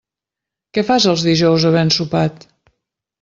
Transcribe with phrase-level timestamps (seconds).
[0.77, 2.49] Què fas els dijous havent sopat?